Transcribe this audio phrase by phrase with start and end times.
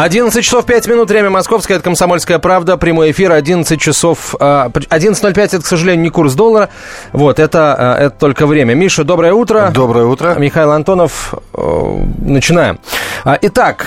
[0.00, 5.58] 11 часов 5 минут, время московское, это «Комсомольская правда», прямой эфир, 11 часов, 11.05, это,
[5.60, 6.68] к сожалению, не курс доллара,
[7.12, 8.74] вот, это, это только время.
[8.74, 9.72] Миша, доброе утро.
[9.74, 10.36] Доброе утро.
[10.38, 12.78] Михаил Антонов, начинаем.
[13.24, 13.86] Итак,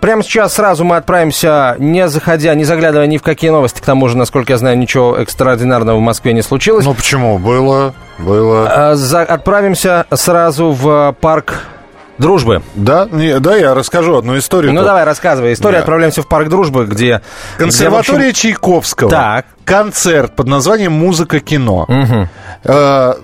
[0.00, 4.08] прямо сейчас сразу мы отправимся, не заходя, не заглядывая ни в какие новости, к тому
[4.08, 6.84] же, насколько я знаю, ничего экстраординарного в Москве не случилось.
[6.84, 7.38] Ну, почему?
[7.38, 8.90] Было, было.
[8.90, 11.60] Отправимся сразу в парк
[12.18, 12.62] Дружбы.
[12.74, 14.72] Да, не, да, я расскажу одну историю.
[14.72, 15.52] Ну, давай, рассказывай.
[15.52, 15.78] История.
[15.78, 15.80] Да.
[15.80, 17.22] Отправляемся в Парк Дружбы, где...
[17.58, 18.42] Консерватория где, общем...
[18.42, 19.10] Чайковского.
[19.10, 19.46] Так.
[19.64, 21.86] Концерт под названием «Музыка-кино».
[21.88, 22.28] Угу.
[22.64, 23.14] Э,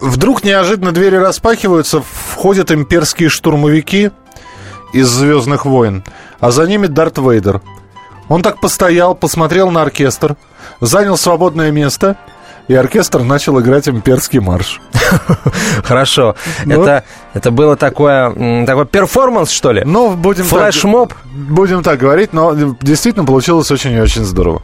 [0.00, 4.10] вдруг неожиданно двери распахиваются, входят имперские штурмовики
[4.92, 6.02] из «Звездных войн»,
[6.40, 7.60] а за ними Дарт Вейдер.
[8.28, 10.36] Он так постоял, посмотрел на оркестр,
[10.80, 12.16] занял свободное место–
[12.68, 14.80] и оркестр начал играть имперский марш.
[15.84, 16.36] Хорошо.
[16.64, 19.82] Ну, это, это было такое, такой перформанс, что ли?
[19.84, 21.12] Ну, будем Флешмоб?
[21.34, 24.62] будем так говорить, но действительно получилось очень и очень здорово.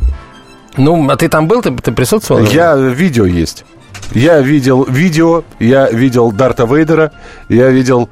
[0.76, 2.42] Ну, а ты там был, ты, ты присутствовал?
[2.44, 3.64] Я, видео есть.
[4.12, 7.12] Я видел видео, я видел Дарта Вейдера,
[7.48, 8.08] я видел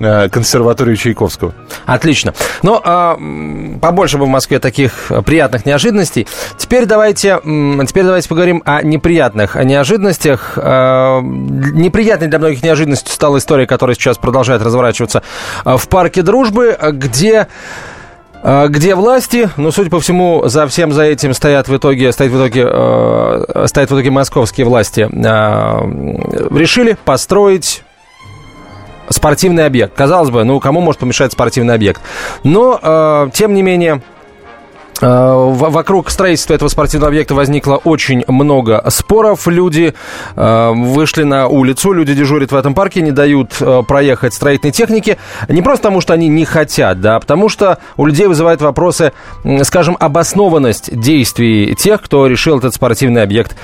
[0.00, 1.54] консерваторию Чайковского.
[1.86, 2.34] Отлично.
[2.62, 3.18] Ну, а,
[3.80, 6.26] побольше бы в Москве таких приятных неожиданностей.
[6.56, 10.54] Теперь давайте, теперь давайте поговорим о неприятных о неожиданностях.
[10.56, 15.22] А, неприятной для многих неожиданностью стала история, которая сейчас продолжает разворачиваться
[15.64, 17.46] а, в парке Дружбы, где
[18.42, 22.36] где власти, ну, судя по всему, за всем за этим стоят в итоге, стоит в
[22.36, 27.82] итоге, э, стоят в итоге московские власти, э, решили построить
[29.10, 29.94] спортивный объект.
[29.94, 32.00] Казалось бы, ну кому может помешать спортивный объект?
[32.44, 34.02] Но, э, тем не менее,
[35.00, 39.46] вокруг строительства этого спортивного объекта возникло очень много споров.
[39.46, 39.94] Люди
[40.36, 45.16] э, вышли на улицу, люди дежурят в этом парке, не дают э, проехать строительной технике.
[45.48, 49.12] Не просто потому, что они не хотят, да, а потому что у людей вызывают вопросы,
[49.62, 53.56] скажем, обоснованность действий тех, кто решил этот спортивный объект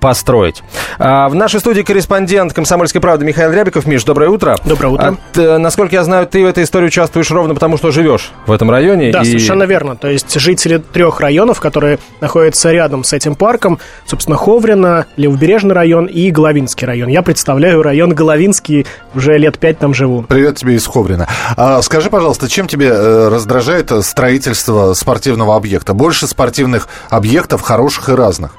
[0.00, 0.62] построить.
[0.98, 3.86] В нашей студии корреспондент «Комсомольской правды» Михаил Рябиков.
[3.86, 4.56] Миш, доброе утро.
[4.64, 5.16] Доброе утро.
[5.36, 8.70] А, насколько я знаю, ты в этой истории участвуешь ровно потому, что живешь в этом
[8.70, 9.10] районе.
[9.10, 9.24] Да, и...
[9.24, 9.96] совершенно верно.
[9.96, 13.78] То есть жители трех районов, которые находятся рядом с этим парком.
[14.06, 17.08] Собственно, Ховрина, Левобережный район и Головинский район.
[17.08, 20.22] Я представляю район Головинский, уже лет пять там живу.
[20.22, 21.28] Привет тебе из Ховрина.
[21.56, 25.94] А, скажи, пожалуйста, чем тебе э, раздражает строительство спортивного объекта?
[25.94, 28.52] Больше спортивных объектов, хороших и разных?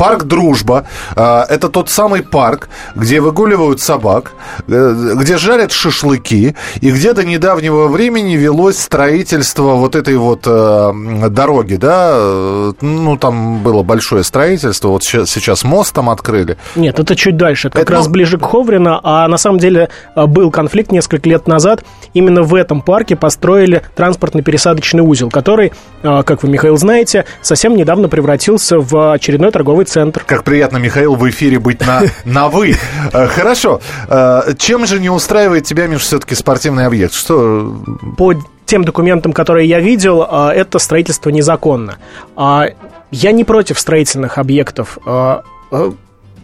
[0.00, 0.86] Парк Дружба.
[1.14, 4.32] А, это тот самый парк, где выгуливают собак,
[4.66, 11.28] э, где жарят шашлыки, и где до недавнего времени велось строительство вот этой вот э,
[11.28, 12.72] дороги, да?
[12.80, 16.56] Ну, там было большое строительство, вот сейчас мост там открыли.
[16.76, 18.12] Нет, это чуть дальше, это как это, раз ну...
[18.12, 21.84] ближе к Ховрино, а на самом деле э, был конфликт несколько лет назад.
[22.14, 25.72] Именно в этом парке построили транспортно-пересадочный узел, который,
[26.02, 30.22] как вы, Михаил, знаете, совсем недавно превратился в очередной торговый центр.
[30.24, 32.76] Как приятно, Михаил, в эфире быть на, на «вы».
[33.12, 33.80] Э, хорошо.
[34.08, 37.12] Э, чем же не устраивает тебя, Миш, все-таки спортивный объект?
[37.12, 37.76] Что...
[38.16, 38.34] По
[38.66, 41.98] тем документам, которые я видел, э, это строительство незаконно.
[42.36, 42.66] А
[43.10, 44.98] я не против строительных объектов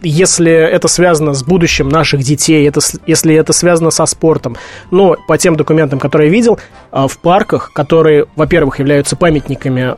[0.03, 4.55] если это связано с будущим наших детей, это, если это связано со спортом.
[4.91, 6.59] Но по тем документам, которые я видел,
[6.91, 9.95] в парках, которые, во-первых, являются памятниками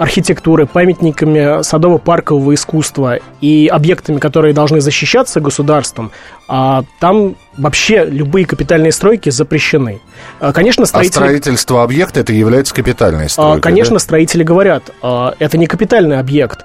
[0.00, 6.10] архитектуры, памятниками садово-паркового искусства и объектами, которые должны защищаться государством,
[6.48, 10.00] а там вообще любые капитальные стройки запрещены.
[10.40, 11.12] А, конечно, строители...
[11.12, 13.98] А строительство объекта это является капитальной а, стройкой, Конечно, да?
[13.98, 16.60] строители говорят, а, это не капитальный объект,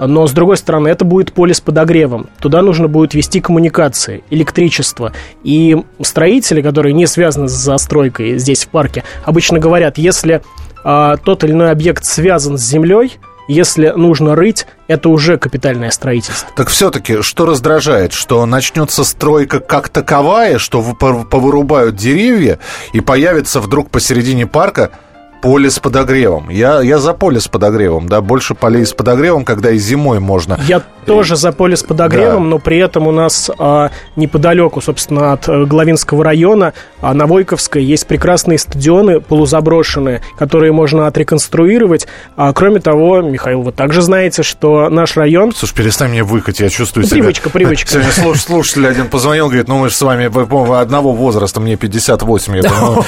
[0.00, 2.28] но, с другой стороны, это будет поле с подогревом.
[2.40, 5.12] Туда нужно будет вести коммуникации, электричество.
[5.44, 10.42] И строители, которые не связаны с застройкой здесь в парке, обычно говорят, если
[10.84, 13.18] а, тот или иной объект связан с землей,
[13.48, 16.48] если нужно рыть, это уже капитальное строительство.
[16.54, 22.60] Так все-таки, что раздражает, что начнется стройка как таковая, что повырубают деревья
[22.92, 24.92] и появится вдруг посередине парка
[25.40, 26.50] поле с подогревом.
[26.50, 30.58] Я, я за поле с подогревом, да, больше полей с подогревом, когда и зимой можно.
[30.66, 32.50] Я тоже за поле с подогревом, да.
[32.50, 37.82] но при этом у нас а, неподалеку, собственно, от э, Главинского района, а, на Войковской,
[37.82, 42.06] есть прекрасные стадионы полузаброшенные, которые можно отреконструировать.
[42.36, 45.52] А, кроме того, Михаил, вы также знаете, что наш район...
[45.54, 47.16] Слушай, перестань мне выкать, я чувствую себя...
[47.16, 47.90] Привычка, привычка.
[47.90, 51.76] Сегодня слуш, слушатель один позвонил, говорит, ну мы же с вами, по одного возраста, мне
[51.76, 53.04] 58, я думаю...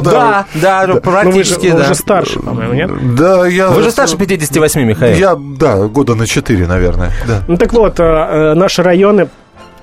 [0.10, 1.00] Да, да, ну,
[1.50, 1.84] Практически, вы да.
[1.84, 3.16] уже старше, по-моему, нет?
[3.16, 3.68] Да, я...
[3.68, 5.16] Вы же старше 58, Михаил.
[5.16, 7.12] Я, да, года на 4, наверное.
[7.26, 7.42] Да.
[7.48, 9.28] Ну так вот, э, э, наши районы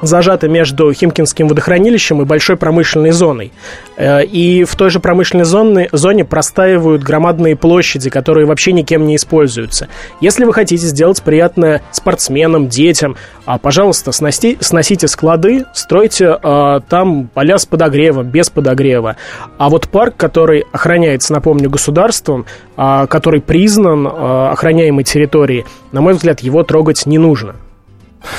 [0.02, 3.52] зажаты между Химкинским водохранилищем и большой промышленной зоной.
[3.98, 9.16] Э, И в той же промышленной зоне, зоне простаивают громадные площади, которые вообще никем не
[9.16, 9.88] используются.
[10.22, 13.16] Если вы хотите сделать приятное спортсменам, детям,
[13.46, 19.16] а, пожалуйста, сности- сносите склады, стройте э, там поля с подогревом, без подогрева.
[19.58, 22.46] А вот парк, который охраняется, напомню, государством,
[22.76, 27.56] а, который признан э, охраняемой территорией, на мой взгляд, его трогать не нужно.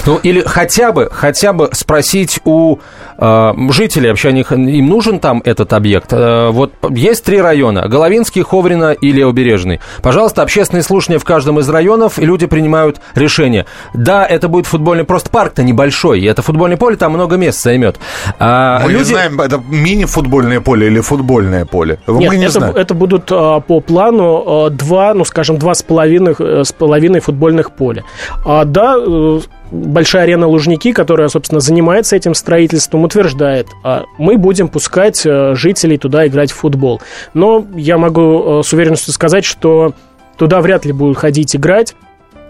[0.06, 2.78] Ну, или хотя бы, хотя бы спросить у
[3.18, 6.12] э, жителей, вообще они, им нужен там этот объект.
[6.12, 9.80] Э, вот есть три района, Головинский, Ховрина и Левобережный.
[10.02, 13.66] Пожалуйста, общественные слушания в каждом из районов, и люди принимают решение.
[13.94, 17.96] Да, это будет футбольный, просто парк-то небольшой, и это футбольное поле, там много мест займет.
[18.38, 19.04] А, Мы не люди...
[19.04, 21.98] знаем, это мини-футбольное поле или футбольное поле.
[22.06, 22.76] Нет, Мы не это, знаем.
[22.76, 27.20] это будут а, по плану а, два, ну, скажем, два с половиной, э, с половиной
[27.20, 28.04] футбольных поля.
[28.44, 34.68] А, да, э, большая арена Лужники, которая, собственно, занимается этим строительством, утверждает, а, мы будем
[34.68, 37.00] пускать э, жителей туда играть в футбол.
[37.34, 39.94] Но я могу э, с уверенностью сказать, что
[40.36, 41.94] туда вряд ли будут ходить играть,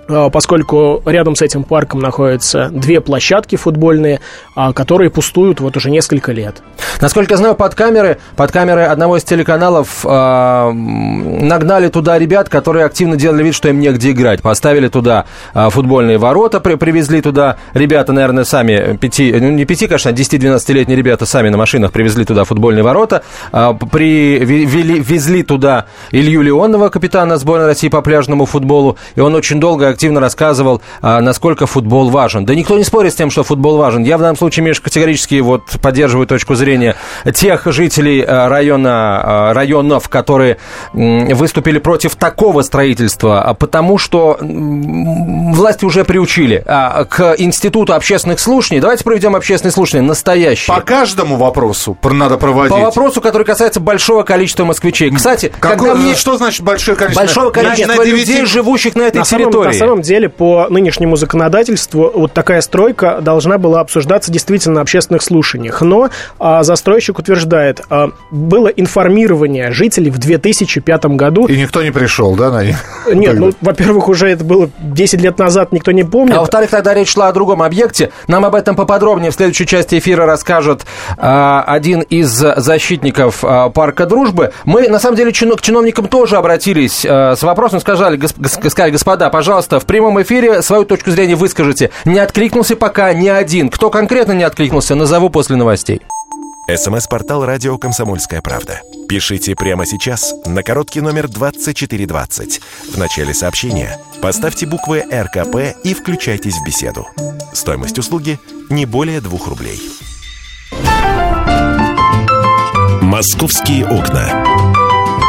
[0.09, 4.21] поскольку рядом с этим парком находятся две площадки футбольные,
[4.57, 6.63] а, которые пустуют вот уже несколько лет.
[7.01, 12.85] Насколько я знаю, под камеры, под камеры одного из телеканалов э, нагнали туда ребят, которые
[12.85, 14.43] активно делали вид, что им негде играть.
[14.43, 19.87] Поставили туда э, футбольные ворота, при- привезли туда ребята, наверное, сами, пяти, ну не пяти,
[19.87, 23.23] конечно, а 10-12-летние ребята сами на машинах привезли туда футбольные ворота,
[23.53, 29.21] э, при, ве- вели- везли туда Илью Леонова, капитана сборной России по пляжному футболу, и
[29.21, 32.45] он очень долго активно рассказывал, а, насколько футбол важен.
[32.47, 34.05] Да никто не спорит с тем, что футбол важен.
[34.05, 36.95] Я в данном случае, Миш, категорически вот поддерживаю точку зрения
[37.35, 38.91] тех жителей а, района,
[39.51, 40.59] а, районов, которые
[40.93, 48.81] выступили против такого строительства, потому что власти уже приучили а, к институту общественных слушаний.
[48.81, 50.77] Давайте проведем общественные слушания, настоящие.
[50.77, 52.71] По каждому вопросу пр- надо проводить.
[52.73, 55.11] По вопросу, который касается большого количества москвичей.
[55.11, 56.15] Кстати, Какое- когда мне...
[56.15, 57.25] Что значит большое количество?
[57.25, 59.73] Большого количества На- на людей, живущих на этой на самом, территории.
[59.73, 65.23] на самом деле, по нынешнему законодательству, вот такая стройка должна была обсуждаться действительно на общественных
[65.23, 65.81] слушаниях.
[65.83, 71.47] Но а, застройщик утверждает, а, было информирование жителей в 2005 году.
[71.47, 72.77] И никто не пришел, да, на них?
[73.13, 76.37] Нет, ну, во-первых, уже это было 10 лет назад, никто не помнит.
[76.37, 78.11] А во-вторых, тогда речь шла о другом объекте.
[78.27, 80.85] Нам об этом поподробнее в следующей части эфира расскажет
[81.17, 84.53] а, один из защитников а, парка Дружбы.
[84.65, 87.81] Мы, на самом деле, чино- к чиновникам тоже обратились а, с вопросом.
[87.81, 91.91] Сказали, гос- гос- сказали, господа, пожалуйста, в прямом эфире свою точку зрения выскажите.
[92.05, 93.69] Не откликнулся пока ни один.
[93.69, 96.01] Кто конкретно не откликнулся, назову после новостей.
[96.69, 98.83] СМС-портал «Радио Комсомольская правда».
[99.09, 102.61] Пишите прямо сейчас на короткий номер 2420.
[102.93, 107.07] В начале сообщения поставьте буквы РКП и включайтесь в беседу.
[107.55, 108.39] Стоимость услуги
[108.69, 109.81] не более 2 рублей.
[113.01, 114.45] «Московские окна».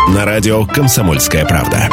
[0.10, 1.88] На радио «Комсомольская правда».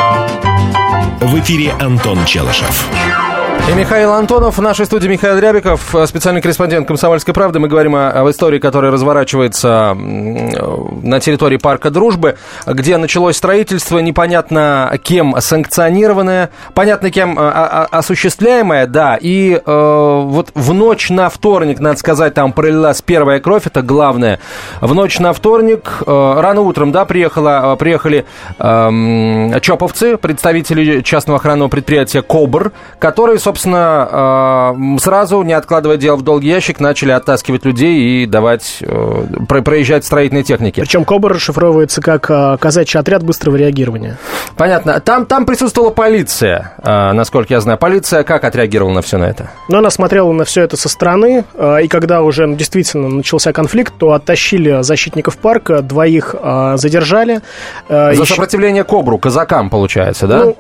[1.21, 3.26] В эфире Антон Челышев.
[3.69, 7.59] И Михаил Антонов в нашей студии Михаил Рябиков, э, специальный корреспондент «Комсомольской правды».
[7.59, 13.99] Мы говорим о, об истории, которая разворачивается э, на территории парка Дружбы, где началось строительство,
[13.99, 19.19] непонятно кем санкционированное, понятно кем э, осуществляемое, да.
[19.21, 24.39] И э, вот в ночь на вторник, надо сказать, там пролилась первая кровь, это главное.
[24.81, 28.27] В ночь на вторник, э, рано утром, да, приехала, э, приехали
[28.61, 32.71] эм, чоповцы, представители частного охранного предприятия «Кобр»,
[33.01, 38.79] которые, собственно, э, сразу, не откладывая дело в долгий ящик, начали оттаскивать людей и давать,
[38.81, 40.81] э, про- проезжать строительные техники.
[40.81, 44.19] Причем КОБР расшифровывается как а, казачий отряд быстрого реагирования.
[44.57, 45.01] Понятно.
[45.01, 47.79] Там, там присутствовала полиция, э, насколько я знаю.
[47.79, 49.51] Полиция как отреагировала на все на это?
[49.69, 51.45] Но она смотрела на все это со стороны,
[51.83, 56.35] и когда уже ну, действительно начался конфликт, то оттащили защитников парка, двоих
[56.77, 57.41] задержали.
[57.89, 60.45] За еще- сопротивление Кобру, казакам, получается, да?
[60.45, 60.57] Ну,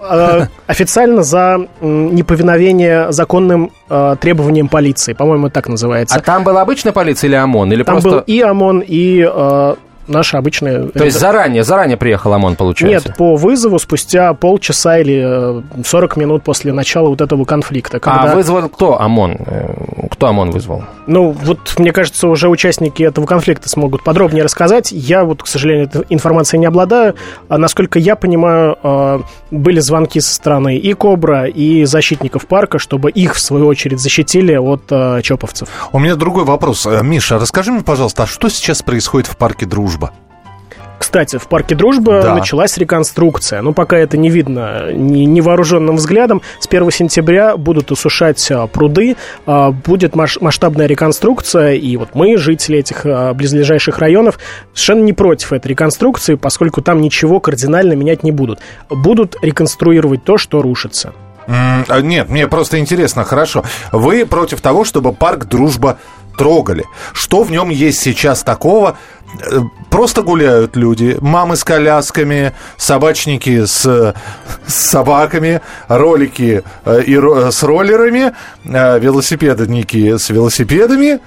[0.66, 2.14] официально за м,
[2.86, 6.16] неповиновение законным а, требованиям полиции, по-моему, так называется.
[6.16, 7.72] а там была обычная полиция или ОМОН?
[7.72, 8.10] Или Там просто...
[8.10, 9.76] был и ОМОН, и а,
[10.08, 10.88] наша обычная...
[10.88, 13.08] То есть заранее, заранее приехал ОМОН, получается?
[13.08, 17.98] Нет, по вызову спустя полчаса или э, 40 минут после начала вот этого конфликта.
[18.00, 18.32] Когда...
[18.32, 19.36] А вызвал кто ОМОН?
[19.46, 19.74] Э,
[20.10, 20.84] Кто ОМОН вызвал?
[21.06, 24.90] Ну, вот, мне кажется, уже участники этого конфликта смогут подробнее рассказать.
[24.92, 27.14] Я вот, к сожалению, этой информацией не обладаю.
[27.48, 29.20] А насколько я понимаю, э,
[29.50, 34.54] были звонки со стороны и Кобра, и защитников парка, чтобы их, в свою очередь, защитили
[34.56, 35.68] от э, чоповцев.
[35.92, 36.86] У меня другой вопрос.
[36.86, 40.12] Э, Миша, расскажи мне, пожалуйста, а что сейчас происходит в парке «Дружба»?
[40.98, 42.34] Кстати, в парке Дружба Да.
[42.34, 43.60] началась реконструкция.
[43.62, 46.42] Но пока это не видно невооруженным взглядом.
[46.58, 51.74] С 1 сентября будут осушать а, пруды, а, будет масштабная реконструкция.
[51.74, 54.38] И вот мы, жители этих а, близлежащих районов,
[54.72, 58.60] совершенно не против этой реконструкции, поскольку там ничего кардинально менять не будут.
[58.88, 61.12] Будут реконструировать то, что рушится.
[62.02, 63.62] Нет, мне просто интересно, хорошо.
[63.92, 65.98] Вы против того, чтобы парк Дружба
[66.36, 66.84] трогали.
[67.12, 68.96] Что в нем есть сейчас такого?
[69.40, 74.14] Э, Просто гуляют люди, мамы с колясками, собачники с,
[74.66, 81.20] с собаками, ролики э, и с роллерами, э, велосипедники с велосипедами.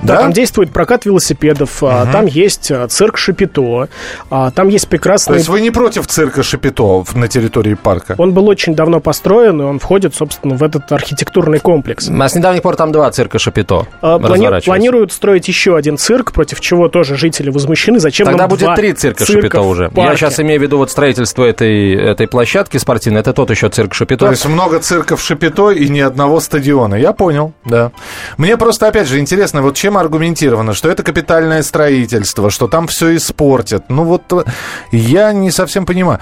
[0.00, 3.88] Да, Да, там действует прокат велосипедов, а, там есть а, цирк Шапито,
[4.30, 8.14] а, там есть То прекрасный есть вы не против цирка Шапито на территории парка?
[8.18, 12.08] Он был очень давно построен, и он входит, собственно, в этот архитектурный комплекс.
[12.08, 14.64] А с недавних пор там два цирка Шапито А, плани-.
[14.64, 17.98] Планируют строить еще один цирк, против чего тоже жители возмущены.
[17.98, 19.84] Зачем Тогда нам будет два три цирка цирка Шапито уже.
[19.84, 20.16] Я парке?
[20.16, 23.20] сейчас имею в виду вот строительство этой, этой площадки спортивной.
[23.20, 24.26] Это тот еще цирк Шапито.
[24.26, 26.94] То есть много цирков Шапито и ни одного стадиона.
[26.94, 27.92] Я понял, да.
[28.36, 33.14] Мне просто, опять же, интересно, вот чем аргументировано, что это капитальное строительство, что там все
[33.14, 33.84] испортят.
[33.88, 34.42] Ну вот э,
[34.90, 36.18] я не совсем понимаю.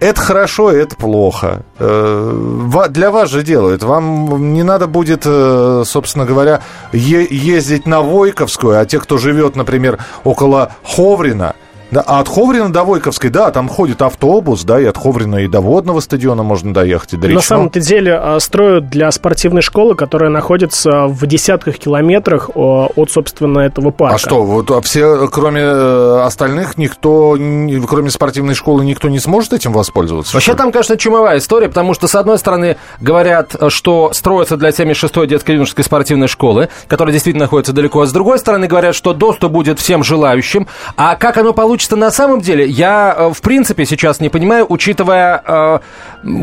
[0.00, 1.62] Это хорошо, это плохо.
[1.78, 3.82] Э, Для вас же делают.
[3.82, 6.60] Вам не надо будет, э, собственно говоря,
[6.92, 11.54] ездить на Войковскую, а те, кто живет, например, около Ховрина,
[11.94, 15.46] да, а от Ховрина до Войковской, да, там ходит автобус, да, и от Ховрина и
[15.46, 17.42] до водного стадиона можно доехать, и до На речного.
[17.42, 23.90] самом-то деле а, строят для спортивной школы, которая находится в десятках километрах от, собственно, этого
[23.92, 24.16] парка.
[24.16, 29.20] А что, вот а все, кроме э, остальных, никто, ни- кроме спортивной школы, никто не
[29.20, 30.34] сможет этим воспользоваться?
[30.34, 35.28] Вообще там, конечно, чумовая история, потому что, с одной стороны, говорят, что строится для 76-й
[35.28, 39.78] детско-юношеской спортивной школы, которая действительно находится далеко, а с другой стороны, говорят, что доступ будет
[39.78, 40.66] всем желающим.
[40.96, 45.42] А как оно получится на самом деле, я, э, в принципе, сейчас не понимаю, учитывая,
[45.46, 45.78] э,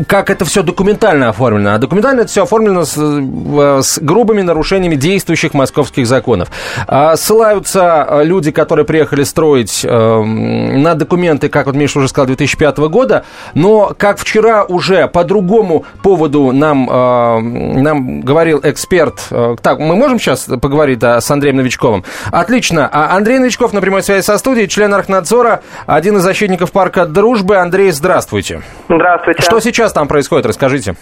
[0.06, 1.74] как это все документально оформлено.
[1.74, 6.48] А документально это все оформлено с, э, с грубыми нарушениями действующих московских законов.
[6.86, 13.24] А, Ссылаются люди, которые приехали строить на документы, как вот Миша уже сказал, 2005 года,
[13.54, 19.28] но как вчера уже по другому поводу нам, нам говорил эксперт,
[19.62, 22.04] так, мы можем сейчас поговорить да, с Андреем Новичковым?
[22.30, 22.88] Отлично.
[22.92, 25.31] А Андрей Новичков на прямой связи со студией, член Архнадзора,
[25.86, 27.56] один из защитников парка Дружбы.
[27.56, 28.60] Андрей, здравствуйте.
[28.88, 29.42] Здравствуйте.
[29.42, 30.94] Что сейчас там происходит, расскажите.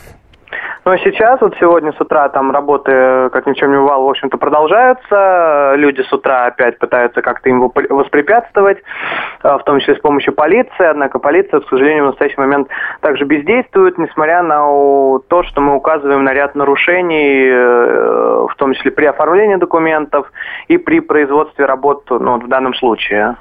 [0.86, 4.10] Ну, сейчас, вот сегодня с утра там работы, как ни в чем не бывало, в
[4.10, 5.74] общем-то, продолжаются.
[5.76, 8.78] Люди с утра опять пытаются как-то им воспрепятствовать,
[9.42, 10.86] э, в том числе с помощью полиции.
[10.86, 12.68] Однако полиция, к сожалению, в настоящий момент
[13.00, 18.90] также бездействует, несмотря на то, что мы указываем на ряд нарушений, э, в том числе
[18.90, 20.32] при оформлении документов
[20.68, 23.36] и при производстве работ, ну, вот в данном случае.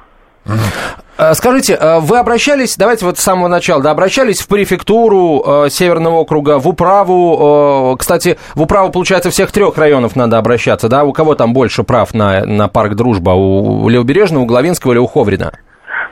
[1.18, 5.70] Э, Скажите, э, вы обращались, давайте вот с самого начала, да, обращались в префектуру э,
[5.70, 11.04] Северного округа, в управу, э, кстати, в управу, получается, всех трех районов надо обращаться, да,
[11.04, 15.00] у кого там больше прав на, на парк Дружба, у, у Левобережного, у Главинского или
[15.00, 15.52] у Ховрина?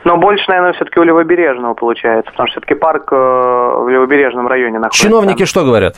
[0.03, 4.79] Но больше, наверное, все-таки у Левобережного получается, потому что все-таки парк э, в Левобережном районе
[4.79, 5.03] находится.
[5.03, 5.95] Чиновники что говорят?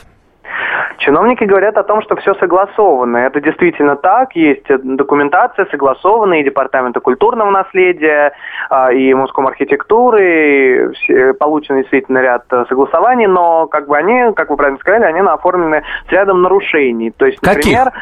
[0.98, 3.18] Чиновники говорят о том, что все согласовано.
[3.18, 4.34] Это действительно так.
[4.36, 8.32] Есть документация согласованная и Департамента культурного наследия,
[8.68, 14.56] а, и Моском архитектуры, и получен действительно ряд согласований, но как бы они, как вы
[14.56, 17.10] правильно сказали, они оформлены с рядом нарушений.
[17.10, 17.64] То есть, Каких?
[17.64, 17.92] например,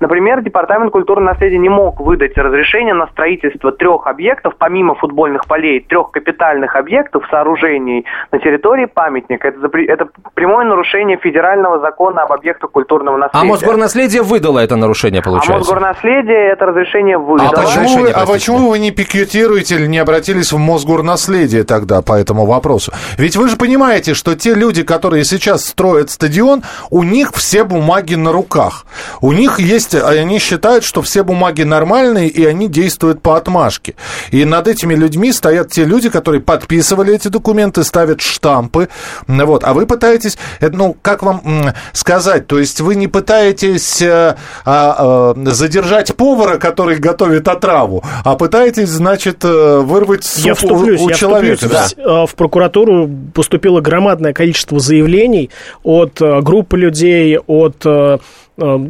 [0.00, 5.80] например, Департамент культурного наследия не мог выдать разрешение на строительство трех объектов, помимо футбольных полей,
[5.80, 9.48] трех капитальных объектов, сооружений на территории памятника.
[9.48, 13.48] Это, это прямое нарушение федерального закона об объектах культурного А наследия.
[13.48, 15.58] Мосгорнаследие выдало это нарушение, А получается?
[15.58, 17.50] Мосгорнаследие это разрешение А, выдало.
[17.50, 22.02] Да, почему, разрешение, вы, а почему вы не пикетируете или не обратились в Мосгорнаследие тогда
[22.02, 22.92] по этому вопросу?
[23.18, 28.14] Ведь вы же понимаете, что те люди, которые сейчас строят стадион, у них все бумаги
[28.14, 28.86] на руках.
[29.20, 33.94] У них есть, они считают, что все бумаги нормальные, и они действуют по отмашке.
[34.30, 38.88] И над этими людьми стоят те люди, которые подписывали эти документы, ставят штампы.
[39.26, 39.64] Вот.
[39.64, 41.72] А вы пытаетесь, это, ну, как вам м,
[42.20, 48.36] сказать, то есть вы не пытаетесь э, а, э, задержать повара, который готовит отраву, а
[48.36, 51.56] пытаетесь, значит, э, вырвать суп Я у- вступлюсь, у, я человека.
[51.56, 51.94] вступлюсь.
[51.96, 52.26] да.
[52.26, 55.50] В, прокуратуру поступило громадное количество заявлений
[55.82, 57.84] от группы людей, от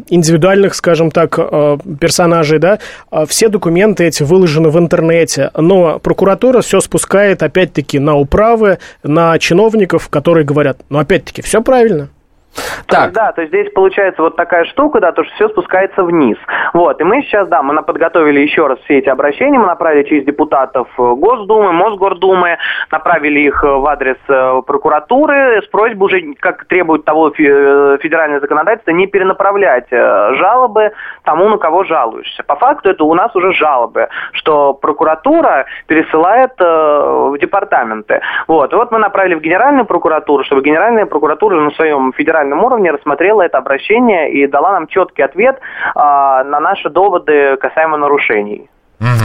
[0.08, 1.36] индивидуальных, скажем так,
[2.00, 2.78] персонажей, да,
[3.10, 9.38] А все документы эти выложены в интернете, но прокуратура все спускает, опять-таки, на управы, на
[9.38, 12.08] чиновников, которые говорят, ну, опять-таки, все правильно.
[12.86, 13.12] Так.
[13.12, 16.36] Да, то есть здесь получается вот такая штука, да, то, что все спускается вниз.
[16.74, 20.24] Вот, и мы сейчас, да, мы подготовили еще раз все эти обращения, мы направили через
[20.24, 22.58] депутатов э, Госдумы, Мосгордумы,
[22.90, 27.98] направили их э, в адрес э, прокуратуры с просьбой уже, как требует того фе- э,
[28.02, 30.92] федеральное законодательство, не перенаправлять э, жалобы
[31.24, 32.42] тому, на кого жалуешься.
[32.42, 38.20] По факту это у нас уже жалобы, что прокуратура пересылает э, в департаменты.
[38.48, 38.72] Вот.
[38.72, 43.42] И вот мы направили в Генеральную прокуратуру, чтобы Генеральная прокуратура на своем федеральном уровне рассмотрела
[43.42, 45.58] это обращение и дала нам четкий ответ
[45.94, 48.68] а, на наши доводы касаемо нарушений.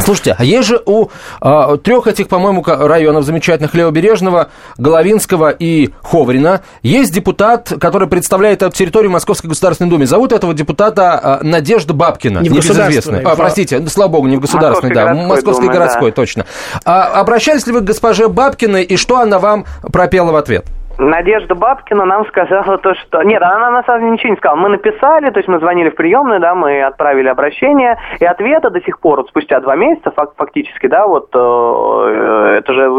[0.01, 1.09] Слушайте, а есть же у
[1.39, 8.71] а, трех этих, по-моему, районов замечательных Левобережного, Головинского и Ховрина есть депутат, который представляет э,
[8.71, 10.07] территорию Московской Государственной Думы.
[10.07, 12.39] Зовут этого депутата а, Надежда Бабкина.
[12.39, 13.21] Не в небезызвестная.
[13.23, 16.45] А, простите, слава богу, не в государственной, да, Московской в Московской городской городской, Думы, точно.
[16.83, 20.65] А, обращались ли вы к госпоже Бабкиной, и что она вам пропела в ответ?
[20.97, 23.21] Надежда Бабкина нам сказала то, что...
[23.23, 24.59] Нет, она на самом деле ничего не сказала.
[24.59, 28.81] Мы написали, то есть мы звонили в приемную, да, мы отправили обращение, и ответа до
[28.81, 31.29] сих пор, вот спустя два месяца фак- фактически, да, вот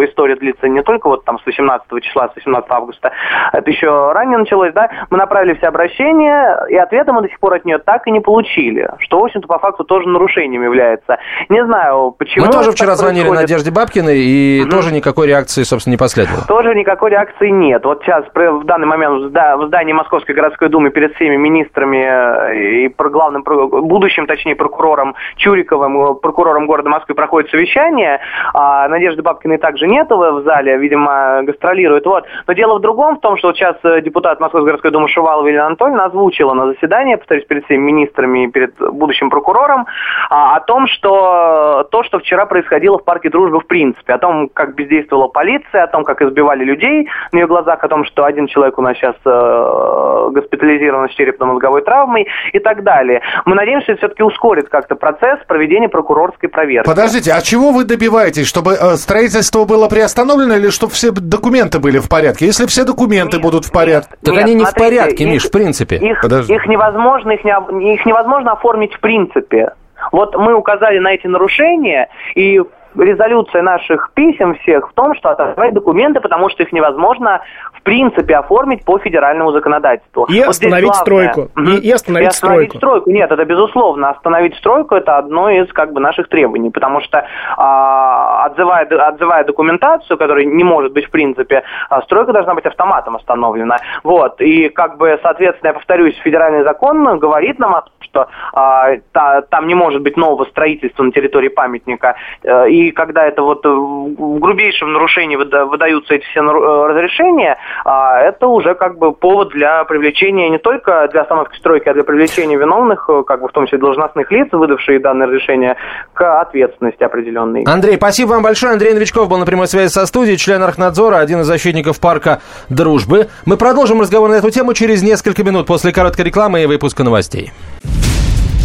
[0.05, 3.12] история длится не только вот там с 18 числа, с 18 августа,
[3.52, 7.55] это еще ранее началось, да, мы направили все обращения, и ответа мы до сих пор
[7.55, 11.19] от нее так и не получили, что, в общем-то, по факту тоже нарушением является.
[11.49, 12.47] Не знаю, почему...
[12.47, 13.43] Мы тоже вчера звонили происходит.
[13.43, 16.47] Надежде Бабкиной, и тоже никакой реакции, собственно, не последовало.
[16.47, 17.85] Тоже никакой реакции нет.
[17.85, 21.99] Вот сейчас в данный момент в зда- в здании Московской городской думы перед всеми министрами
[21.99, 28.21] э, и главным, будущим, точнее, прокурором Чуриковым, э, прокурором города Москвы проходит совещание.
[28.55, 32.07] А Надежды Бабкиной также в в зале, видимо, гастролирует.
[32.07, 32.25] Вот.
[32.47, 35.47] Но дело в другом, в том, что вот сейчас э, депутат Московской городской думы Шувалова
[35.47, 39.87] Елена Анатольевна озвучила на заседании, повторюсь, перед всеми министрами и перед будущим прокурором,
[40.30, 44.49] а, о том, что то, что вчера происходило в парке Дружбы в принципе, о том,
[44.49, 48.47] как бездействовала полиция, о том, как избивали людей на ее глазах, о том, что один
[48.47, 53.21] человек у нас сейчас э, госпитализирован с черепно-мозговой травмой и так далее.
[53.45, 56.87] Мы надеемся, что это все-таки ускорит как-то процесс проведения прокурорской проверки.
[56.87, 58.47] Подождите, а чего вы добиваетесь?
[58.47, 62.47] Чтобы э, строительство было приостановлено или чтобы все документы были в порядке?
[62.47, 64.17] Если все документы будут в порядке...
[64.25, 65.97] Так Нет, они не в смотрите, порядке, их- Миш, в принципе.
[65.97, 66.55] Их, Подожди.
[66.55, 69.73] их невозможно, их, не, их невозможно оформить в принципе.
[70.11, 72.61] Вот мы указали на эти нарушения, и
[72.97, 77.41] резолюция наших писем всех в том, что отозвать документы, потому что их невозможно
[77.79, 80.25] в принципе оформить по федеральному законодательству.
[80.29, 81.01] И здесь остановить главное-
[81.33, 81.51] стройку.
[81.55, 81.73] Мгм.
[81.75, 83.11] И- и остановить стройку.
[83.11, 84.11] Нет, это безусловно.
[84.11, 90.17] Остановить стройку это одно из как бы наших требований, потому что а, отзывая, отзывая документацию,
[90.19, 93.77] которая не может быть в принципе, а, стройка должна быть автоматом остановлена.
[94.05, 94.41] Вот.
[94.41, 99.42] И как бы, соответственно, я повторюсь, федеральный закон говорит нам о том, что а, та-
[99.42, 102.16] там не может быть нового строительства на территории памятника.
[102.42, 107.57] Э, И когда это вот э, в грубейшем нарушении выда- выдаются эти все э, разрешения,
[107.85, 112.05] а, это уже как бы повод для привлечения не только для остановки стройки, а для
[112.05, 115.77] привлечения виновных, э, как бы в том числе должностных лиц, выдавшие данное разрешение,
[116.14, 117.64] к ответственности определенной.
[117.66, 118.73] Андрей, спасибо вам большое.
[118.73, 123.29] Андрей Новичков был на прямой связи со студией, член Архнадзора, один из защитников парка Дружбы.
[123.47, 127.53] Мы продолжим разговор на эту тему через несколько минут после короткой рекламы и выпуска новостей.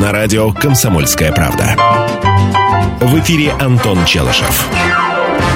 [0.00, 1.74] На радио «Комсомольская правда».
[3.00, 4.68] В эфире Антон Челышев.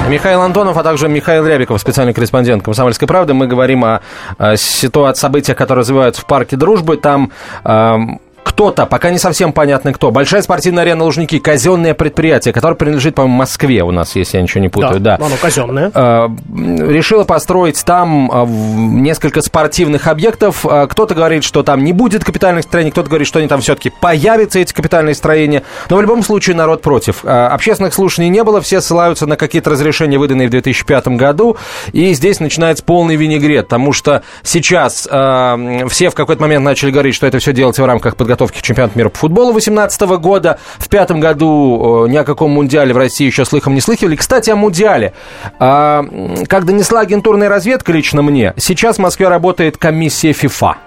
[0.09, 3.33] Михаил Антонов, а также Михаил Рябиков, специальный корреспондент «Комсомольской правды».
[3.33, 4.01] Мы говорим о,
[4.37, 6.97] э, ситуации, событиях, которые развиваются в парке Дружбы.
[6.97, 7.31] Там
[7.63, 8.19] эм,
[8.53, 13.37] кто-то, пока не совсем понятно кто, большая спортивная арена Лужники, казенное предприятие, которое принадлежит, по-моему,
[13.37, 14.99] Москве у нас, если я ничего не путаю.
[14.99, 15.91] Да, оно казенное.
[15.93, 20.65] Э, решила построить там э, несколько спортивных объектов.
[20.65, 23.91] Э, Кто-то говорит, что там не будет капитальных строений, кто-то говорит, что они там все-таки
[23.99, 25.63] появятся, эти капитальные строения.
[25.89, 27.25] Но в любом случае народ против.
[27.25, 31.57] Общественных слушаний не было, все ссылаются на какие-то разрешения, выданные в 2005 году.
[31.91, 37.15] И здесь начинается полный винегрет, потому что сейчас э, все в какой-то момент начали говорить,
[37.15, 40.59] что это все делается в рамках подготовки к чемпионату мира по футболу 2018 года.
[40.77, 44.15] В пятом году э, ни о каком мундиале в России еще слыхом не слыхивали.
[44.15, 45.13] Кстати, о мундиале.
[45.59, 46.05] А,
[46.47, 50.77] Как донесла агентурная разведка лично мне, сейчас в Москве работает комиссия ФИФА.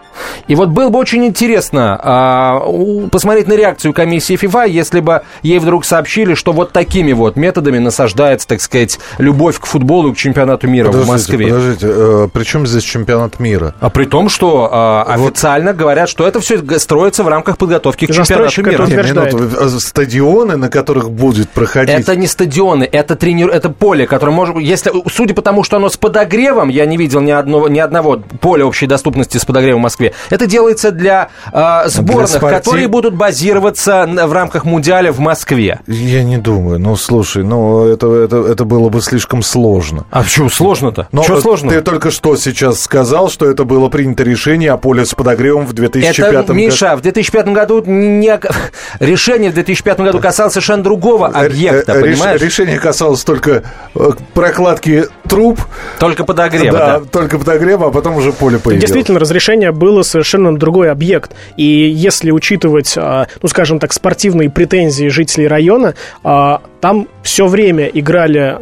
[0.49, 5.59] И вот было бы очень интересно а, посмотреть на реакцию комиссии ФИФА, если бы ей
[5.59, 10.17] вдруг сообщили, что вот такими вот методами насаждается, так сказать, любовь к футболу и к
[10.17, 11.47] чемпионату мира подождите, в Москве.
[11.47, 13.75] Подождите, э, при чем здесь чемпионат мира?
[13.81, 15.79] А при том, что а, официально вот.
[15.79, 18.87] говорят, что это все строится в рамках подготовки к чемпионату мира.
[18.87, 21.99] Не, минуту, э, стадионы, на которых будет проходить...
[21.99, 24.57] Это не стадионы, это тренер, это поле, которое может...
[24.59, 28.23] Если, судя по тому, что оно с подогревом, я не видел ни, одного, ни одного
[28.41, 32.59] поля общей доступности с подогревом в Москве, это делается для э, сборных, для спортив...
[32.59, 35.81] которые будут базироваться в рамках Мундиаля в Москве.
[35.87, 36.79] Я не думаю.
[36.79, 40.05] Ну, слушай, ну, это, это, это было бы слишком сложно.
[40.11, 41.09] А почему сложно-то?
[41.23, 41.71] Что сложно?
[41.71, 45.73] Ты только что сейчас сказал, что это было принято решение о поле с подогревом в
[45.73, 46.53] 2005 это, году.
[46.55, 48.39] Миша, в 2005 году не...
[49.01, 52.41] решение в 2005 году касалось совершенно другого объекта, Р- понимаешь?
[52.41, 53.63] Решение касалось только
[53.95, 55.61] э, прокладки труб.
[55.99, 56.99] Только подогрева, да?
[56.99, 58.83] Да, только подогрева, а потом уже поле появилось.
[58.83, 61.35] Действительно, разрешение было совершенно на другой объект.
[61.57, 67.87] И если учитывать, а, ну, скажем так, спортивные претензии жителей района, а, там все время
[67.87, 68.57] играли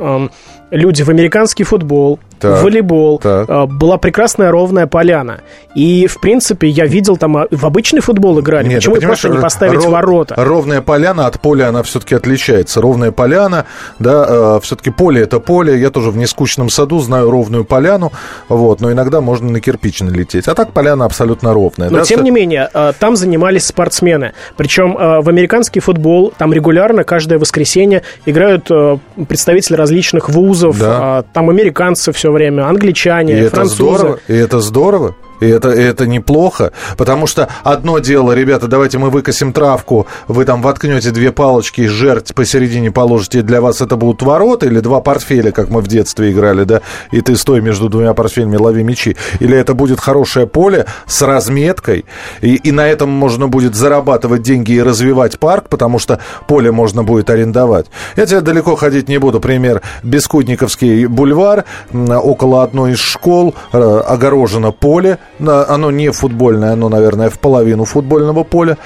[0.70, 3.46] люди в американский футбол, так, волейбол, так.
[3.48, 5.40] А, была прекрасная ровная поляна.
[5.74, 8.68] И, в принципе, я видел там а, в обычный футбол играли.
[8.68, 10.35] Нет, Почему просто не поставить ров, ворота?
[10.37, 12.80] Ровная поляна от поля, она все-таки отличается.
[12.80, 13.66] Ровная поляна,
[13.98, 15.80] да, э, все-таки поле это поле.
[15.80, 18.12] Я тоже в нескучном саду знаю ровную поляну,
[18.48, 20.48] вот, но иногда можно на кирпич налететь.
[20.48, 21.90] А так поляна абсолютно ровная.
[21.90, 24.33] Но, да, тем не менее, э, там занимались спортсмены.
[24.57, 30.78] Причем э, в американский футбол там регулярно, каждое воскресенье играют э, представители различных вузов.
[30.78, 31.20] Да.
[31.20, 33.75] Э, там американцы все время, англичане, и французы.
[33.75, 35.14] Это здорово, и это здорово.
[35.40, 40.62] И это, это неплохо, потому что одно дело, ребята, давайте мы выкосим травку, вы там
[40.62, 45.51] воткнете две палочки, жерть посередине положите, и для вас это будут ворота или два портфеля,
[45.51, 49.16] как мы в детстве играли, да, и ты стой между двумя портфелями, лови мячи.
[49.40, 52.05] Или это будет хорошее поле с разметкой,
[52.40, 57.03] и, и на этом можно будет зарабатывать деньги и развивать парк, потому что поле можно
[57.03, 57.87] будет арендовать.
[58.16, 59.40] Я тебе далеко ходить не буду.
[59.40, 67.30] Пример, Бескудниковский бульвар, около одной из школ э, огорожено поле, оно не футбольное, оно, наверное,
[67.30, 68.78] в половину футбольного поля.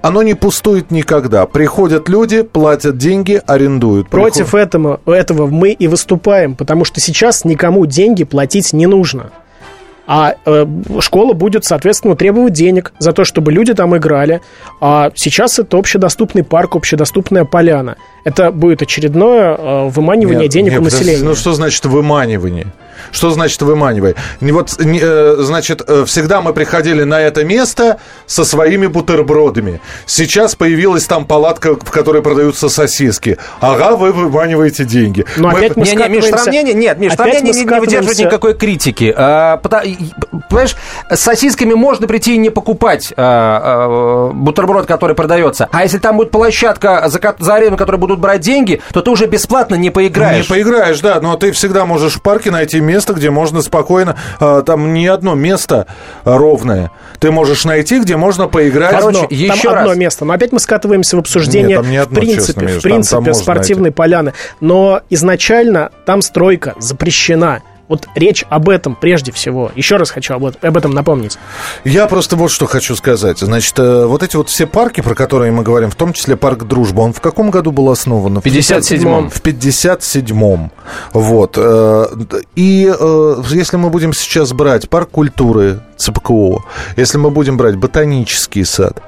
[0.00, 1.46] Оно не пустует никогда.
[1.46, 4.08] Приходят люди, платят деньги, арендуют.
[4.08, 4.60] Против Приход...
[4.60, 9.30] этого, этого мы и выступаем, потому что сейчас никому деньги платить не нужно.
[10.10, 10.66] А э,
[11.00, 14.40] школа будет, соответственно, требовать денег за то, чтобы люди там играли.
[14.80, 17.96] А сейчас это общедоступный парк, общедоступная поляна.
[18.24, 21.22] Это будет очередное э, выманивание нет, денег нет, у населения.
[21.22, 22.68] Ну что значит выманивание?
[23.12, 24.14] Что значит выманивай?
[24.40, 29.80] Вот, э, значит, э, всегда мы приходили на это место со своими бутербродами.
[30.06, 33.38] Сейчас появилась там палатка, в которой продаются сосиски.
[33.60, 35.24] Ага, вы выманиваете деньги.
[35.36, 35.58] Но мы...
[35.58, 39.14] опять мы не, не, Миш, сравнение, нет, Миш, сравнение не, не выдерживает никакой критики.
[39.16, 39.84] А, потому,
[40.48, 40.76] понимаешь,
[41.10, 45.68] с сосисками можно прийти и не покупать а, а, бутерброд, который продается.
[45.72, 49.26] А если там будет площадка за, за аренду, которой будут брать деньги, то ты уже
[49.26, 50.48] бесплатно не поиграешь.
[50.48, 54.16] Не поиграешь, да, но ты всегда можешь в парке найти место, где можно спокойно...
[54.40, 55.86] А, там не одно место
[56.24, 56.90] ровное.
[57.20, 58.92] Ты можешь найти, где можно поиграть.
[58.92, 59.82] Короче, одно, еще там раз.
[59.82, 60.24] одно место.
[60.24, 63.16] Но опять мы скатываемся в обсуждение Нет, там не одно, в принципе, честно, в принципе
[63.16, 63.96] там, там спортивной найти.
[63.96, 64.32] поляны.
[64.60, 67.62] Но изначально там стройка запрещена.
[67.88, 69.72] Вот речь об этом прежде всего.
[69.74, 71.38] Еще раз хочу об, об этом напомнить.
[71.84, 73.38] Я просто вот что хочу сказать.
[73.38, 76.64] Значит, э, вот эти вот все парки, про которые мы говорим, в том числе парк
[76.64, 78.40] Дружба, он в каком году был основан?
[78.40, 79.30] В 57-м.
[79.30, 80.70] В 57-м.
[81.12, 81.54] Вот.
[81.56, 82.06] Э,
[82.54, 86.64] и э, если мы будем сейчас брать парк культуры, ЦПКО,
[86.96, 89.02] если мы будем брать ботанический сад,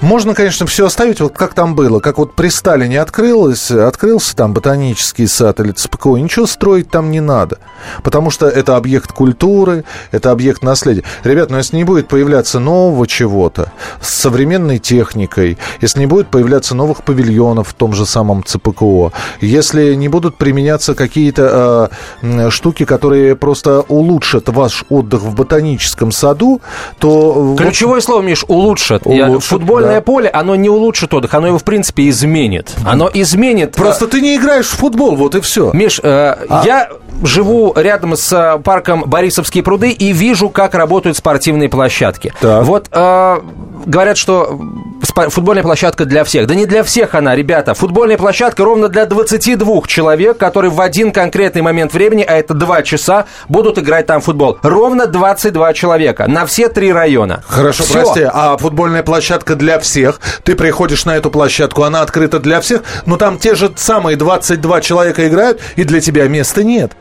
[0.00, 2.00] можно, конечно, все оставить вот как там было.
[2.00, 7.20] Как вот при Сталине открылось, открылся там ботанический сад или ЦПКО, ничего строить там не
[7.20, 7.58] надо.
[8.02, 11.04] Потому что это объект культуры, это объект наследия.
[11.24, 16.74] Ребят, ну если не будет появляться нового чего-то с современной техникой, если не будет появляться
[16.74, 21.90] новых павильонов в том же самом ЦПКО, если не будут применяться какие-то
[22.22, 26.60] э, штуки, которые просто улучшат ваш отдых в ботаническом саду,
[26.98, 27.54] то...
[27.58, 28.04] Ключевое вот...
[28.04, 29.06] слово, Миш, улучшит.
[29.06, 30.00] улучшит Футбольное да.
[30.00, 32.72] поле, оно не улучшит отдых, оно его, в принципе, изменит.
[32.84, 33.74] Оно изменит...
[33.74, 35.70] Просто э, ты не играешь в футбол, вот и все.
[35.72, 36.62] Миш, э, а...
[36.64, 36.88] я
[37.22, 42.32] живу рядом с э, парком Борисовские пруды и вижу, как работают спортивные площадки.
[42.40, 42.64] Так.
[42.64, 43.40] Вот э,
[43.86, 44.58] говорят, что
[45.02, 46.46] футбольная площадка для всех.
[46.46, 47.74] Да не для всех она, ребята.
[47.74, 52.82] Футбольная площадка ровно для 22 человек, которые в один конкретный момент времени, а это 2
[52.82, 54.58] часа, будут играть там футбол.
[54.62, 57.42] Ровно 22 человека на все три района.
[57.46, 57.92] Хорошо, Все.
[57.92, 60.20] прости, а футбольная площадка для всех?
[60.42, 64.80] Ты приходишь на эту площадку, она открыта для всех, но там те же самые 22
[64.80, 66.92] человека играют, и для тебя места нет.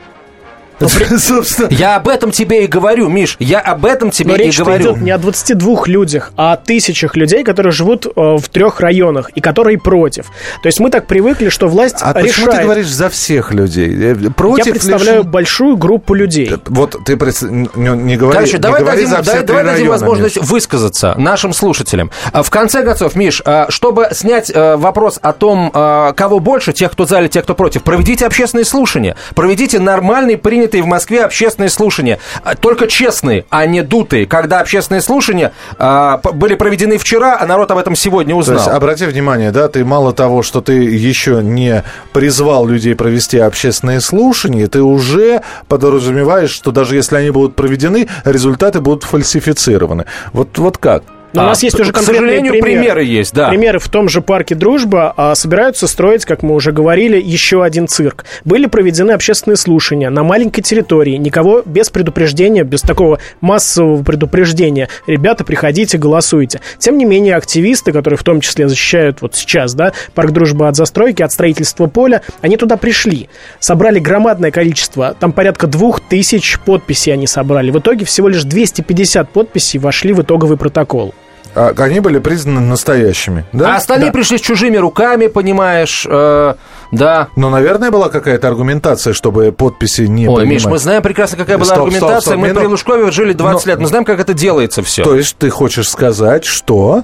[1.18, 4.58] Собственно, Я об этом тебе и говорю, Миш, я об этом тебе Но и речь
[4.60, 4.92] говорю.
[4.94, 9.30] идет не о 22 людях, а о тысячах людей, которые живут э, в трех районах
[9.36, 10.28] и которые против.
[10.62, 12.56] То есть мы так привыкли, что власть а почему решает.
[12.60, 13.90] ты говоришь за всех людей?
[13.96, 16.52] Э, Против Я представляю большую группу людей.
[16.66, 19.48] Вот ты пред- не, не говори, Короче, не давай говори дадим, за все давай, три
[19.48, 20.46] давай дадим района, возможность Миш.
[20.46, 22.12] высказаться нашим слушателям.
[22.34, 27.20] В конце концов, Миш, чтобы снять э, вопрос о том, кого больше, тех, кто за
[27.20, 29.16] или тех, кто против, проведите общественные слушания.
[29.36, 32.20] Проведите нормальные, принятые в Москве общественные слушания.
[32.44, 34.26] А, Только честные, а не дутые.
[34.26, 38.58] Когда общественные слушания а, были проведены вчера, а народ об этом сегодня То узнал.
[38.58, 44.02] есть, обрати внимание, да, ты мало того, что ты еще не призвал людей провести общественные
[44.02, 50.06] слушания, ты уже подразумеваешь, что даже если они будут проведены, результаты будут фальсифицированы.
[50.34, 51.04] Вот, вот как?
[51.36, 52.80] Но у А, нас есть уже к конкретные сожалению, примеры.
[52.80, 53.50] примеры есть, да.
[53.50, 57.88] Примеры в том же парке Дружба а, собираются строить, как мы уже говорили, еще один
[57.88, 58.26] цирк.
[58.44, 64.90] Были проведены общественные слушания на маленькой территории, никого без предупреждения, без такого массового предупреждения.
[65.08, 66.62] Ребята, приходите, голосуйте.
[66.80, 70.76] Тем не менее, активисты, которые в том числе защищают вот сейчас, да, парк Дружба от
[70.76, 77.14] застройки, от строительства поля, они туда пришли, собрали громадное количество, там порядка двух тысяч подписей
[77.14, 77.72] они собрали.
[77.72, 81.14] В итоге всего лишь 250 подписей вошли в итоговый протокол.
[81.56, 83.74] А, Они были признаны настоящими, да?
[83.74, 84.14] А остальные Да.
[84.14, 86.56] пришли с чужими руками, понимаешь, э,
[86.92, 87.28] да.
[87.36, 90.54] Но, наверное, была какая-то аргументация, чтобы подписи не Ой, принимать.
[90.64, 92.22] Миш, мы знаем прекрасно, какая была Стоп, стоп, аргументация.
[92.32, 93.80] стоп, мы минут- при Лужкове жили 20 Но- лет.
[93.80, 95.04] Мы знаем, как это делается все.
[95.04, 97.04] То есть ты хочешь сказать, что...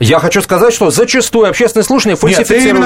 [0.00, 2.40] Я хочу сказать, что зачастую общественные слушания Нет, ты именно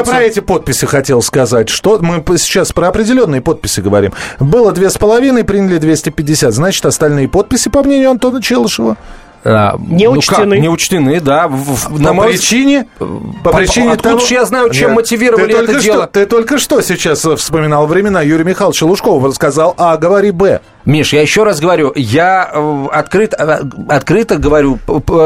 [0.05, 0.13] фальсифицируются.
[0.13, 1.71] про эти подписи хотел сказать.
[1.71, 4.13] Что мы сейчас про определенные подписи говорим.
[4.39, 6.53] Было две с половиной, приняли 250.
[6.53, 8.99] Значит, остальные подписи, по мнению Антона Челышева,
[9.49, 10.57] А, Не ну учтены.
[10.57, 11.47] как, не учтены, да.
[11.47, 12.87] В- в- на по мой причине...
[12.99, 13.07] По
[13.51, 14.27] по- причине откуда того...
[14.31, 16.03] я знаю, чем мотивировали ты это только дело?
[16.03, 19.29] Что, ты только что сейчас э, вспоминал времена Юрия Михайловича Лужкова.
[19.29, 20.61] Рассказал А, говори Б.
[20.85, 24.79] Миш, я еще раз говорю, я э, открыт, э, открыто говорю,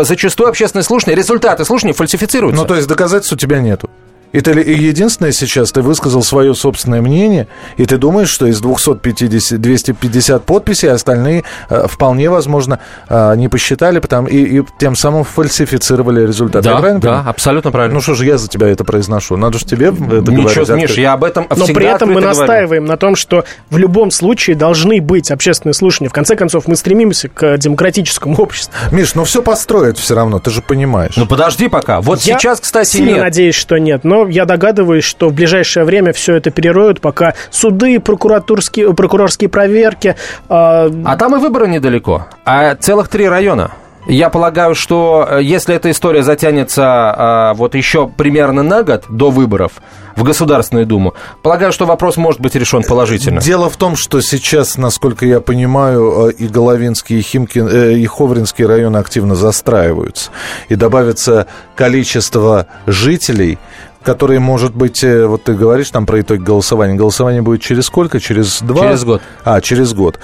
[0.02, 2.60] зачастую общественные слушания, результаты слушаний фальсифицируются.
[2.60, 3.88] Ну, то есть доказательств у тебя нету.
[4.32, 8.46] И ты ли- и единственное сейчас, ты высказал свое собственное мнение, и ты думаешь, что
[8.46, 14.94] из 250, 250 подписей остальные э, вполне возможно э, не посчитали, потому, и, и тем
[14.94, 16.68] самым фальсифицировали результаты.
[16.68, 17.30] Я да, правильно да, понимаю?
[17.30, 17.94] абсолютно правильно.
[17.94, 19.36] Ну что же я за тебя это произношу?
[19.36, 20.68] Надо же тебе это Ничего, говорить.
[20.68, 21.00] Миш, открыто.
[21.00, 22.38] я об этом Но при этом мы открыто говорю.
[22.38, 26.08] настаиваем на том, что в любом случае должны быть общественные слушания.
[26.08, 28.72] В конце концов, мы стремимся к демократическому обществу.
[28.92, 31.14] Миш, ну все построят все равно, ты же понимаешь.
[31.16, 32.00] Ну подожди пока.
[32.00, 33.18] Вот Я сейчас, кстати, нет.
[33.18, 34.04] надеюсь, что нет.
[34.04, 40.16] Но я догадываюсь, что в ближайшее время все это перероют, пока суды, прокуратурские, прокурорские проверки.
[40.48, 43.72] а, А там и выборы недалеко, а целых три района.
[44.06, 49.30] Я полагаю, что э, если эта история затянется а, вот еще примерно на год до
[49.30, 49.72] выборов
[50.16, 53.40] в Государственную Думу, полагаю, что вопрос может быть решен положительно.
[53.40, 58.06] Дело в том, что сейчас, насколько я понимаю, э, и Головинский, и, Химкин, э, и
[58.06, 60.30] Ховринский районы активно застраиваются.
[60.70, 63.58] И добавится количество жителей,
[64.02, 66.94] которые, может быть, э, вот ты говоришь там про итоги голосования.
[66.94, 68.20] Голосование будет через сколько?
[68.20, 68.82] Через два?
[68.82, 69.22] Через год.
[69.44, 70.18] А, через год.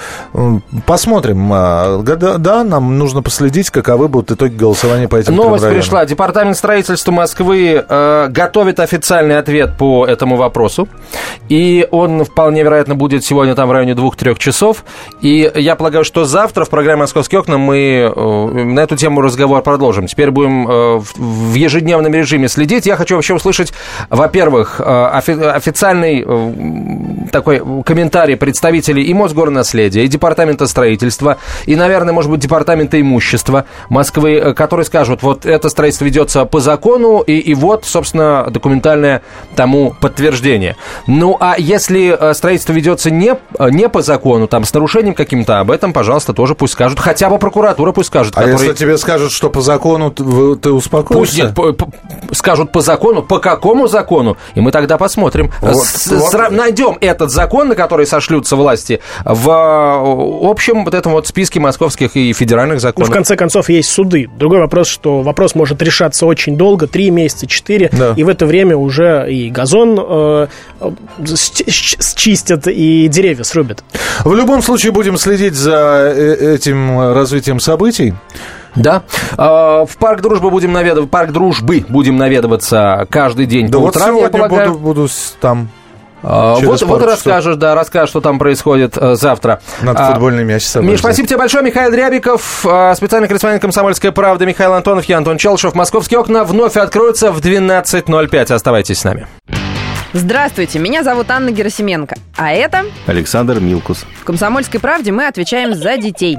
[0.86, 1.50] Посмотрим.
[1.52, 5.82] А, Да, да, нам нужно последить, каковы будут итоги голосования по этим Новость районам.
[5.82, 6.04] пришла.
[6.06, 10.88] Департамент строительства Москвы э, готовит официальный ответ по этому вопросу.
[11.48, 14.84] И он вполне вероятно будет сегодня там в районе двух-трех часов.
[15.20, 19.62] И я полагаю, что завтра в программе «Московские окна» мы э, на эту тему разговор
[19.62, 20.06] продолжим.
[20.06, 22.86] Теперь будем э, в, в ежедневном режиме следить.
[22.86, 23.65] Я хочу вообще услышать,
[24.10, 32.12] во-первых, э, офи- официальный э, такой комментарий представителей и Мосгорнаследия, и Департамента строительства, и, наверное,
[32.14, 37.38] может быть, Департамента имущества Москвы, э, которые скажут, вот это строительство ведется по закону, и,
[37.38, 39.22] и вот, собственно, документальное
[39.54, 40.76] тому подтверждение.
[41.06, 43.34] Ну, а если строительство ведется не,
[43.70, 46.98] не по закону, там, с нарушением каким-то, об этом, пожалуйста, тоже пусть скажут.
[47.00, 48.34] Хотя бы прокуратура пусть скажет.
[48.36, 51.36] А которые- если тебе скажут, что по закону ты, ты Пусть успокоишься?
[51.44, 51.88] нет, по- по-
[52.32, 53.55] скажут по закону, по какому
[53.88, 55.50] закону, и мы тогда посмотрим.
[55.60, 56.32] Вот, С- вот.
[56.34, 61.60] сра- Найдем этот закон, на который сошлются власти, в э, общем вот этом вот списке
[61.60, 63.08] московских и федеральных Ну, законов.
[63.08, 64.28] в конце концов, есть суды.
[64.38, 68.14] Другой вопрос, что вопрос может решаться очень долго, три месяца, четыре, Да.
[68.16, 70.46] и в это время уже и газон э,
[70.80, 70.90] э,
[71.68, 73.84] счистят, и деревья срубят.
[74.24, 78.14] В любом случае будем следить за э, этим развитием событий.
[78.76, 79.02] Да.
[79.36, 83.96] Э, В парк дружбы будем наведываться, парк дружбы будем наведываться каждый день Да по вот
[83.96, 84.70] утрам, я сегодня полагаю.
[84.72, 85.08] буду, буду
[85.40, 85.68] там
[86.22, 89.60] А, через Вот, вот расскажешь, да, расскажешь, что там происходит э, завтра.
[89.82, 90.92] над А, футбольный мяч собрать.
[90.92, 91.64] Миш, спасибо тебе большое.
[91.64, 94.44] Михаил Рябиков, э, специальный корреспондент «Комсомольской правды».
[94.46, 95.74] Михаил Антонов, я Антон Челшев.
[95.74, 98.52] Московские окна вновь откроются в 12.05.
[98.52, 99.26] Оставайтесь с нами.
[100.12, 102.16] Здравствуйте, меня зовут Анна Герасименко.
[102.36, 104.04] А это Александр Милкус.
[104.20, 106.38] в «Комсомольской правде» мы отвечаем за детей.